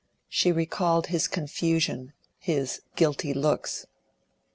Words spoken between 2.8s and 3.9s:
guilty looks.